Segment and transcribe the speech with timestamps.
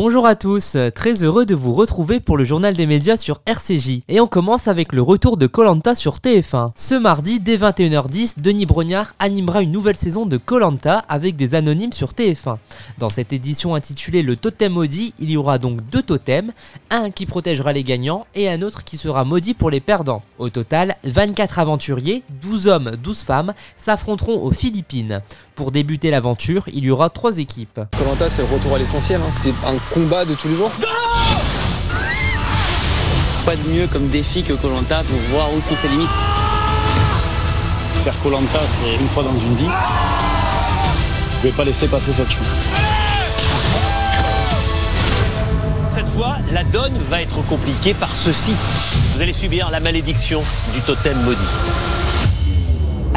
[0.00, 4.02] Bonjour à tous, très heureux de vous retrouver pour le journal des médias sur RCJ.
[4.06, 6.70] Et on commence avec le retour de Colanta sur TF1.
[6.76, 11.92] Ce mardi, dès 21h10, Denis Brognard animera une nouvelle saison de Colanta avec des anonymes
[11.92, 12.58] sur TF1.
[12.98, 16.52] Dans cette édition intitulée Le Totem Maudit, il y aura donc deux totems,
[16.90, 20.22] un qui protégera les gagnants et un autre qui sera maudit pour les perdants.
[20.38, 25.22] Au total, 24 aventuriers, 12 hommes, 12 femmes, s'affronteront aux Philippines.
[25.56, 27.80] Pour débuter l'aventure, il y aura trois équipes.
[27.98, 29.20] Colanta, c'est le retour à l'essentiel.
[29.26, 29.76] Hein.
[29.92, 30.70] Combat de tous les jours.
[33.44, 36.08] Pas de mieux comme défi que Colanta pour voir où sont ses limites.
[38.02, 39.70] Faire Colanta, c'est une fois dans une vie.
[41.38, 42.56] Je vais pas laisser passer cette chance.
[45.88, 48.52] Cette fois, la donne va être compliquée par ceci.
[49.14, 50.42] Vous allez subir la malédiction
[50.74, 52.37] du totem maudit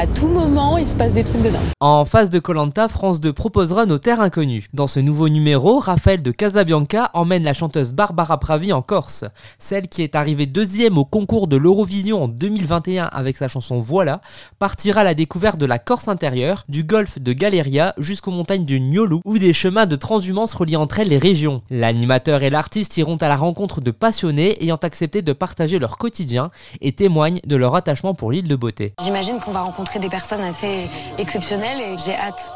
[0.02, 1.60] à tout moment, il se passe des trucs dedans.
[1.80, 4.66] En face de Colanta, France 2 proposera nos terres inconnues.
[4.74, 9.26] Dans ce nouveau numéro, Raphaël de Casabianca emmène la chanteuse Barbara Pravi en Corse.
[9.60, 14.22] Celle qui est arrivée deuxième au concours de l'Eurovision en 2021 avec sa chanson Voilà,
[14.58, 18.82] partira à la découverte de la Corse intérieure, du golfe de Galeria jusqu'aux montagnes du
[18.82, 21.62] Niolu ou des chemins de transhumance reliant entre elles les régions.
[21.70, 26.50] L'animateur et l'artiste iront à la rencontre de passionnés ayant accepté de partager leur quotidien
[26.82, 28.96] et témoignent de leur attachement pour l'île de beauté.
[29.04, 32.52] J'imagine qu'on va rencontrer des personnes assez exceptionnelles et j'ai hâte.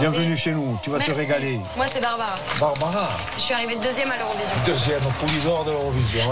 [0.00, 1.60] Bienvenue chez nous, tu vas te régaler.
[1.76, 2.34] Moi c'est Barbara.
[2.58, 4.54] Barbara Je suis arrivée deuxième à l'Eurovision.
[4.66, 6.30] Deuxième, provisoire de l'Eurovision,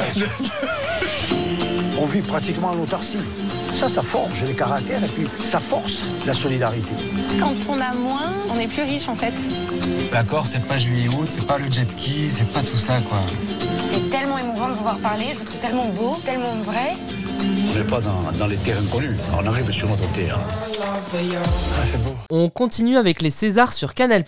[2.00, 3.18] On vit pratiquement en autarcie.
[3.72, 6.90] Ça, ça forge les caractères et puis ça force la solidarité.
[7.38, 9.32] Quand on a moins, on est plus riche en fait.
[10.10, 13.18] D'accord, c'est pas juillet-août, c'est pas le jet ski, c'est pas tout ça quoi.
[13.92, 16.94] C'est tellement émouvant de vous voir parler, je vous trouve tellement beau, tellement vrai.
[17.70, 20.38] On n'est pas dans, les terres inconnues, on arrive sur notre terre.
[20.90, 20.98] Ah,
[22.30, 24.24] on continue avec les Césars sur Canal+.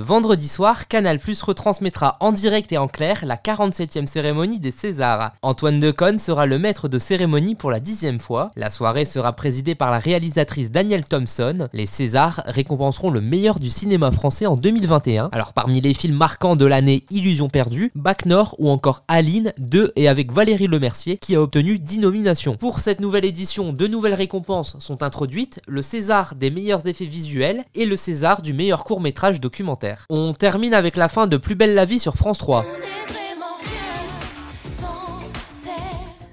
[0.00, 5.32] Vendredi soir, Canal+, retransmettra en direct et en clair la 47e cérémonie des Césars.
[5.42, 8.50] Antoine Decaune sera le maître de cérémonie pour la dixième fois.
[8.56, 11.68] La soirée sera présidée par la réalisatrice Danielle Thompson.
[11.72, 15.30] Les Césars récompenseront le meilleur du cinéma français en 2021.
[15.32, 19.92] Alors parmi les films marquants de l'année Illusion perdue, Bac Nord ou encore Aline 2
[19.96, 22.56] et avec Valérie Lemercier qui a obtenu 10 nominations.
[22.56, 27.64] Pour cette nouvelle édition, deux nouvelles récompenses sont introduites, le César des meilleurs effets visuels
[27.74, 30.06] et le César du meilleur court métrage documentaire.
[30.10, 32.64] On termine avec la fin de Plus belle la vie sur France 3.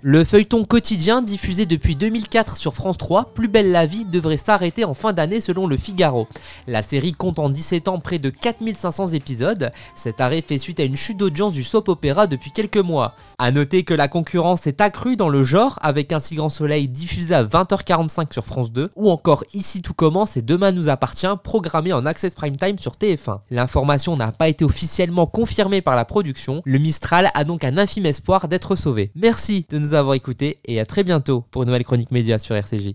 [0.07, 4.85] Le feuilleton quotidien diffusé depuis 2004 sur France 3, Plus belle la vie, devrait s'arrêter
[4.85, 6.27] en fin d'année selon le Figaro.
[6.67, 9.71] La série compte en 17 ans près de 4500 épisodes.
[9.95, 13.15] Cet arrêt fait suite à une chute d'audience du soap opéra depuis quelques mois.
[13.39, 16.87] A noter que la concurrence est accrue dans le genre avec Un si grand soleil
[16.87, 21.25] diffusé à 20h45 sur France 2 ou encore Ici tout commence et Demain nous appartient
[21.43, 23.39] programmé en Access Prime Time sur TF1.
[23.49, 26.61] L'information n'a pas été officiellement confirmée par la production.
[26.63, 29.09] Le Mistral a donc un infime espoir d'être sauvé.
[29.15, 32.55] Merci de nous avoir écouté et à très bientôt pour une nouvelle chronique média sur
[32.55, 32.93] RCJ.